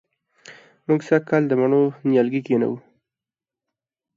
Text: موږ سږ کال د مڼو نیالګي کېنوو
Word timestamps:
موږ 0.87 0.99
سږ 1.07 1.21
کال 1.29 1.43
د 1.47 1.51
مڼو 1.59 1.81
نیالګي 2.09 2.41
کېنوو 2.47 2.77